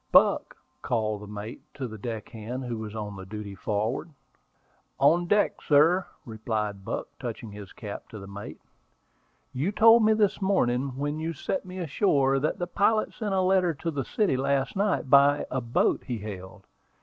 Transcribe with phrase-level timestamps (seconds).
[0.11, 4.09] "Buck," called the mate to the deck hand who was on duty forward.
[4.99, 8.59] "On deck, sir," replied Buck, touching his cap to the mate.
[9.53, 13.41] "You told me this morning, when you set me ashore, that the pilot sent a
[13.41, 16.65] letter to the city last night by a boat he hailed."